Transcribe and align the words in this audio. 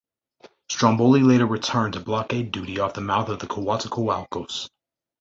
"Stromboli" 0.67 1.19
later 1.21 1.45
returned 1.45 1.93
to 1.93 1.99
blockade 1.99 2.51
duty 2.51 2.79
off 2.79 2.95
the 2.95 3.01
mouth 3.01 3.29
of 3.29 3.37
the 3.37 3.45
Coatzacoalcos. 3.45 4.67